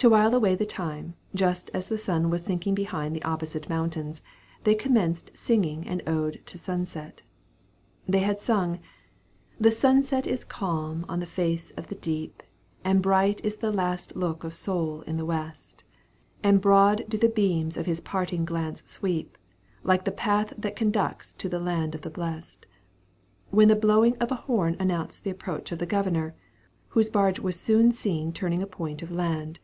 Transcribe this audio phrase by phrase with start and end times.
[0.00, 4.22] To while away the time, just as the sun was sinking behind the opposite mountains,
[4.62, 7.22] they commenced singing an ode to sunset.
[8.06, 8.80] They had sung,
[9.58, 12.42] "The sunset is calm on the face of the deep,
[12.84, 15.82] And bright is the last look of Sol in the west;
[16.42, 19.38] And broad do the beams of his parting glance sweep,
[19.82, 22.66] Like the path that conducts to the land of the blest,"
[23.48, 26.34] when the blowing of a horn announced the approach of the Governor,
[26.88, 29.58] whose barge was soon seen turning a point of land.